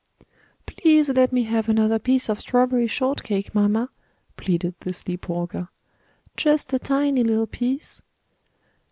[0.65, 3.91] "Please let me have another piece of strawberry shortcake, mamma,"
[4.35, 5.67] pleaded the sleep walker.
[6.35, 8.01] "Just a tiny little piece."